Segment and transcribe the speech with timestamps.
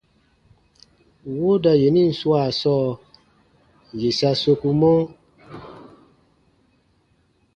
[1.35, 2.87] Wooda yenin swaa sɔɔ,
[3.99, 4.91] yè sa sokumɔ: